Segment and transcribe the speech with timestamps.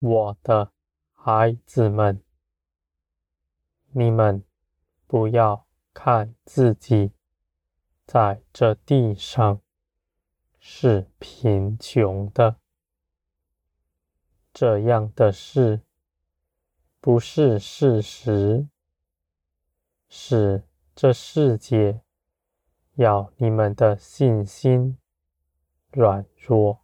[0.00, 0.72] 我的
[1.12, 2.22] 孩子们，
[3.92, 4.42] 你们
[5.06, 7.12] 不要看自己
[8.06, 9.60] 在这地上
[10.58, 12.56] 是贫穷的，
[14.54, 15.82] 这样的事
[16.98, 18.66] 不是事实，
[20.08, 22.00] 是这世界
[22.94, 24.96] 要你们的信心
[25.90, 26.80] 软弱。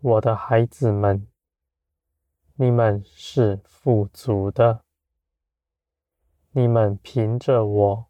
[0.00, 1.26] 我的孩子们，
[2.54, 4.84] 你们是富足的，
[6.52, 8.06] 你们凭着我，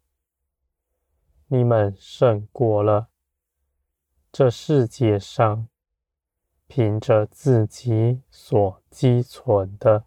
[1.47, 3.09] 你们胜过了
[4.31, 5.67] 这世界上
[6.67, 10.05] 凭着自己所积存的。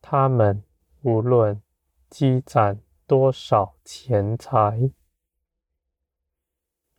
[0.00, 0.64] 他们
[1.02, 1.62] 无论
[2.10, 4.90] 积攒多少钱财，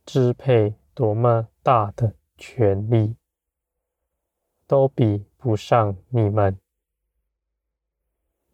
[0.06, 3.16] 支配多么大的权力，
[4.66, 6.58] 都比不上你们。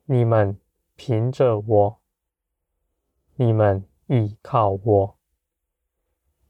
[0.06, 0.60] 你们
[0.96, 2.00] 凭着我，
[3.36, 5.18] 你们依靠我，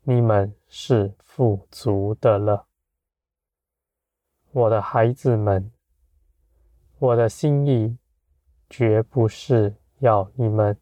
[0.02, 2.66] 你们是富足的了。
[4.52, 5.70] 我的孩子们，
[6.98, 7.98] 我的心意
[8.70, 10.80] 绝不是要你们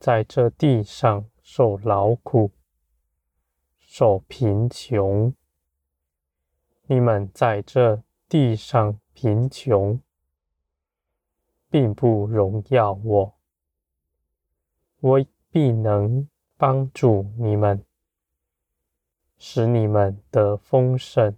[0.00, 2.50] 在这地上受劳苦、
[3.78, 5.32] 受贫穷。
[6.90, 10.00] 你们在这地上贫穷，
[11.68, 13.34] 并不荣耀我。
[15.00, 17.84] 我必能帮助你们，
[19.36, 21.36] 使你们得丰盛，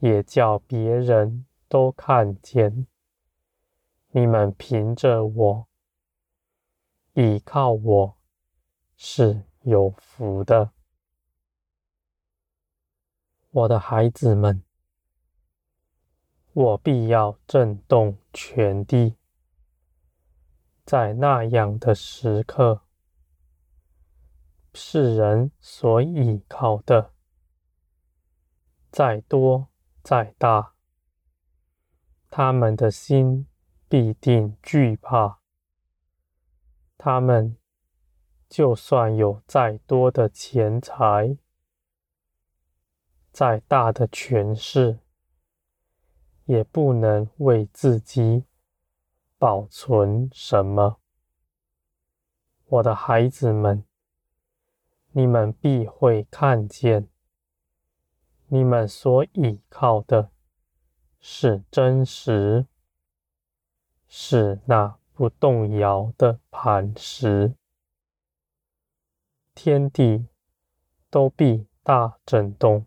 [0.00, 2.86] 也叫别人都看见
[4.10, 5.66] 你们凭着我，
[7.14, 8.18] 倚靠我
[8.96, 10.73] 是有福的。
[13.54, 14.64] 我的孩子们，
[16.54, 19.14] 我必要震动全地。
[20.84, 22.82] 在那样的时刻，
[24.72, 27.12] 世人所倚靠的，
[28.90, 29.68] 再多
[30.02, 30.74] 再大，
[32.28, 33.46] 他们的心
[33.88, 35.38] 必定惧怕。
[36.98, 37.56] 他们
[38.48, 41.38] 就算有再多的钱财，
[43.34, 45.00] 再大的权势，
[46.44, 48.44] 也不能为自己
[49.38, 51.00] 保存什么。
[52.66, 53.84] 我的孩子们，
[55.10, 57.08] 你们必会看见，
[58.46, 60.30] 你们所倚靠的
[61.18, 62.68] 是真实，
[64.06, 67.56] 是那不动摇的磐石，
[69.56, 70.28] 天地
[71.10, 72.86] 都必大震动。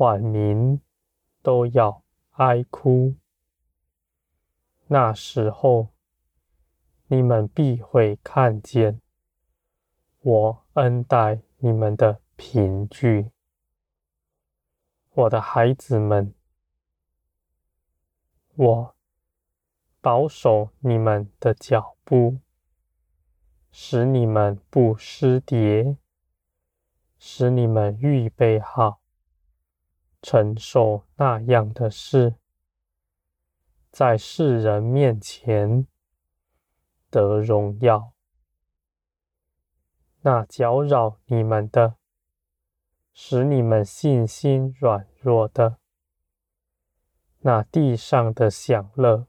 [0.00, 0.80] 万民
[1.42, 3.16] 都要哀哭，
[4.86, 5.88] 那时候
[7.08, 9.02] 你们必会看见
[10.22, 13.30] 我恩待你们的凭据，
[15.10, 16.32] 我的孩子们，
[18.54, 18.96] 我
[20.00, 22.38] 保守你们的脚步，
[23.70, 25.98] 使你们不失跌，
[27.18, 28.99] 使你们预备好。
[30.22, 32.34] 承受那样的事，
[33.90, 35.86] 在世人面前
[37.10, 38.12] 得荣耀。
[40.22, 41.96] 那搅扰你们的，
[43.12, 45.78] 使你们信心软弱的；
[47.38, 49.26] 那地上的享乐，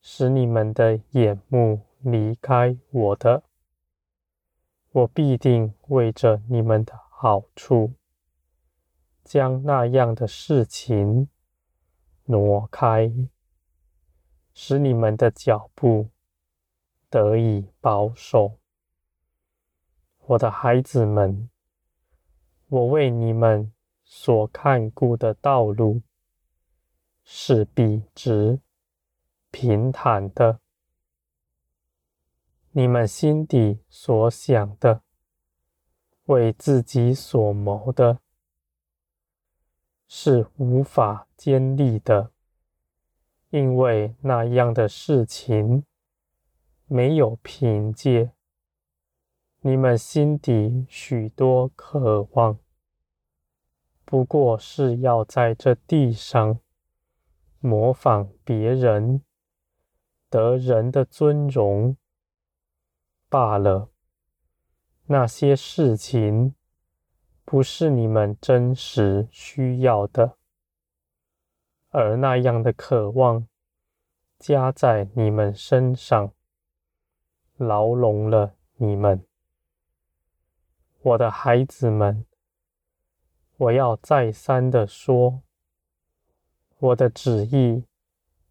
[0.00, 3.42] 使你们的眼目离开我的，
[4.92, 7.92] 我必定为着你们的好处。
[9.24, 11.28] 将那样的事情
[12.24, 13.12] 挪开，
[14.52, 16.08] 使你们的脚步
[17.08, 18.58] 得以保守。
[20.26, 21.50] 我的孩子们，
[22.68, 23.72] 我为你们
[24.04, 26.02] 所看顾的道路
[27.22, 28.60] 是笔直、
[29.50, 30.60] 平坦的。
[32.70, 35.02] 你们心底所想的，
[36.24, 38.21] 为自己所谋的。
[40.14, 42.32] 是无法坚立的，
[43.48, 45.84] 因为那样的事情
[46.84, 48.32] 没有凭借。
[49.62, 52.58] 你们心底许多渴望，
[54.04, 56.60] 不过是要在这地上
[57.60, 59.22] 模仿别人，
[60.28, 61.96] 得人的尊荣
[63.30, 63.88] 罢了。
[65.06, 66.54] 那些事情
[67.52, 70.38] 不是你们真实需要的，
[71.90, 73.46] 而那样的渴望
[74.38, 76.32] 加在你们身上，
[77.58, 79.22] 牢笼了你们。
[81.02, 82.24] 我的孩子们，
[83.58, 85.42] 我要再三的说，
[86.78, 87.84] 我的旨意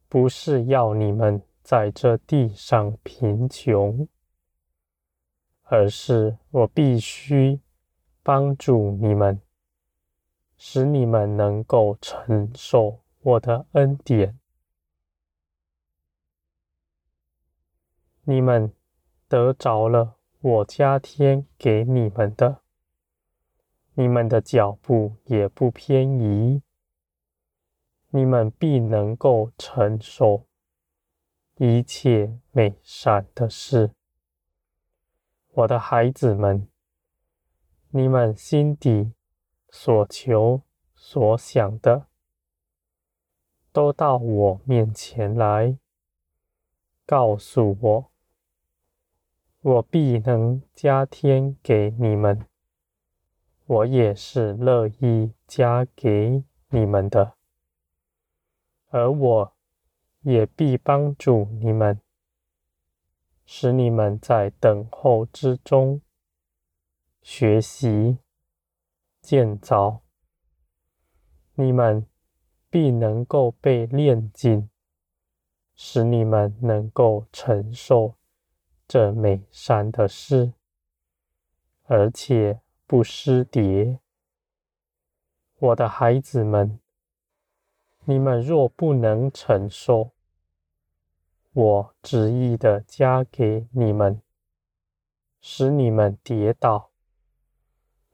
[0.07, 4.07] 不是要你们在这地上贫穷，
[5.63, 7.59] 而是我必须
[8.23, 9.41] 帮助你们，
[10.57, 14.37] 使你们能够承受我的恩典。
[18.23, 18.73] 你们
[19.27, 20.17] 得着了。
[20.43, 22.61] 我加添给你们的，
[23.93, 26.63] 你们的脚步也不偏移，
[28.09, 30.47] 你们必能够承受
[31.57, 33.91] 一切美善的事。
[35.51, 36.67] 我的孩子们，
[37.93, 39.11] 你们心底
[39.69, 40.61] 所求
[40.95, 42.07] 所想的，
[43.73, 45.77] 都到我面前来，
[47.05, 48.11] 告诉我。
[49.59, 52.45] 我必能加添给你们，
[53.65, 57.33] 我也是乐意加给你们的，
[58.87, 59.53] 而我
[60.21, 61.99] 也必帮助你们，
[63.45, 66.01] 使你们在等候之中
[67.21, 68.17] 学习
[69.21, 70.01] 建造，
[71.53, 72.07] 你们
[72.69, 74.69] 必能够被炼尽，
[75.75, 78.15] 使你们能够承受。
[78.87, 80.51] 这美善的事，
[81.83, 83.99] 而且不失跌。
[85.59, 86.77] 我的孩子们，
[88.03, 90.11] 你们若不能承受，
[91.53, 94.21] 我执意的加给你们，
[95.39, 96.90] 使你们跌倒，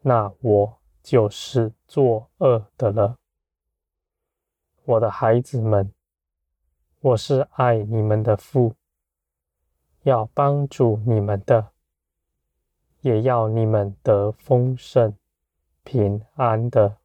[0.07, 3.17] 那我就是作恶的了。
[4.85, 5.91] 我的孩子们，
[7.01, 8.73] 我是爱你们的父。
[10.03, 11.73] 要帮助你们的，
[13.01, 15.13] 也要你们得丰盛、
[15.83, 16.99] 平安的。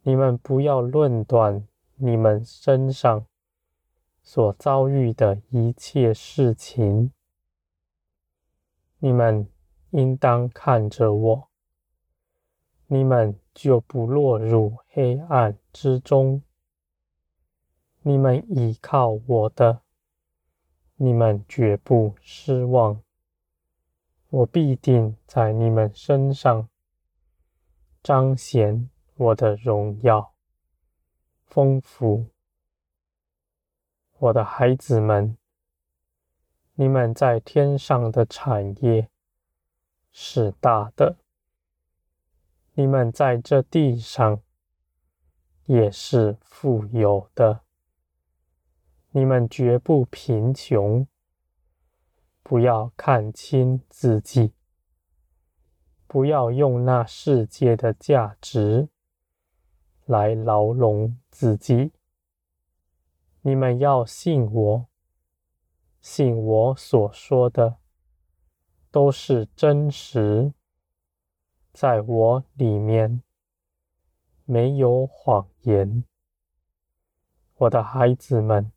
[0.00, 3.26] 你们不要论断你们身上
[4.22, 7.12] 所遭遇的一切事情，
[8.98, 9.46] 你们
[9.90, 11.48] 应当看着我，
[12.88, 16.42] 你们就不落入黑暗之中。
[18.02, 19.82] 你们依靠我的。
[20.98, 23.02] 你们绝不失望，
[24.30, 26.70] 我必定在你们身上
[28.02, 30.32] 彰显我的荣耀，
[31.44, 32.28] 丰富。
[34.18, 35.36] 我的孩子们，
[36.76, 39.10] 你们在天上的产业
[40.10, 41.18] 是大的，
[42.78, 44.42] 你们在这地上
[45.64, 47.62] 也是富有的。
[49.12, 51.08] 你们绝不贫穷，
[52.42, 54.52] 不要看轻自己，
[56.06, 58.90] 不要用那世界的价值
[60.04, 61.92] 来牢笼自己。
[63.40, 64.86] 你们要信我，
[66.02, 67.78] 信我所说的
[68.90, 70.52] 都是真实，
[71.76, 73.22] 在我里面
[74.46, 76.04] 没有谎言。
[77.56, 78.72] 我的孩子们。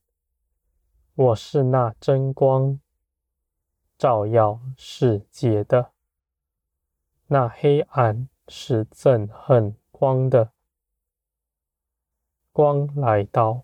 [1.15, 2.81] 我是那真光，
[3.97, 5.93] 照耀世界的。
[7.27, 10.51] 那黑暗是憎恨光的。
[12.51, 13.63] 光来到，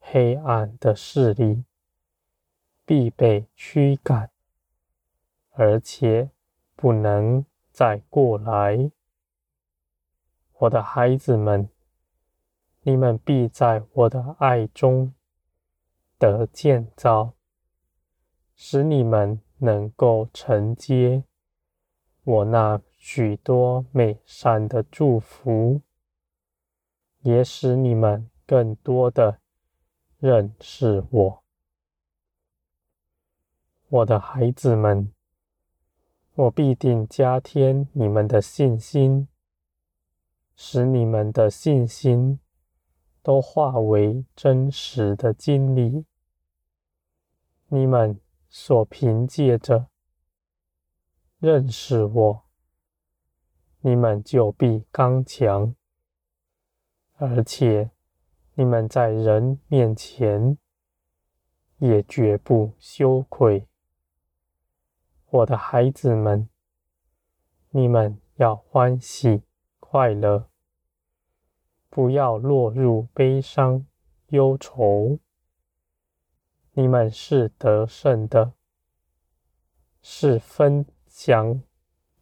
[0.00, 1.66] 黑暗的势力
[2.86, 4.30] 必被驱赶，
[5.50, 6.30] 而且
[6.74, 8.92] 不能再过来。
[10.60, 11.68] 我的孩子们，
[12.82, 15.12] 你们必在我的爱中。
[16.16, 17.34] 得建造，
[18.54, 21.24] 使你们能够承接
[22.22, 25.82] 我那许多美善的祝福，
[27.22, 29.40] 也使你们更多的
[30.18, 31.44] 认识我。
[33.88, 35.12] 我的孩子们，
[36.36, 39.28] 我必定加添你们的信心，
[40.56, 42.40] 使你们的信心
[43.22, 46.04] 都化为真实的经历。
[47.68, 49.86] 你们所凭借着
[51.38, 52.44] 认识我，
[53.82, 55.76] 你们就必刚强，
[57.16, 57.92] 而且
[58.54, 60.58] 你们在人面前
[61.78, 63.68] 也绝不羞愧。
[65.34, 66.48] 我的孩子们，
[67.70, 69.42] 你们要欢喜
[69.80, 70.48] 快乐，
[71.90, 73.84] 不要落入悲伤
[74.28, 75.18] 忧愁。
[76.74, 78.52] 你们是得胜的，
[80.00, 81.60] 是分享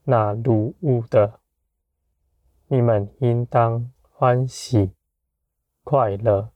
[0.04, 1.40] 那乳物的。
[2.69, 4.95] 你们应当欢喜
[5.85, 6.51] 快乐。